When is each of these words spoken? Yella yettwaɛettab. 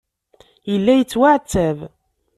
Yella 0.71 0.93
yettwaɛettab. 0.95 1.77